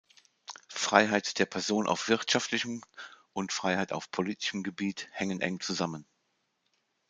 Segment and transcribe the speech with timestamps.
[0.67, 2.81] Freiheit der Person auf wirtschaftlichem
[3.33, 6.07] und Freiheit auf politischem Gebiet hängen eng zusammen.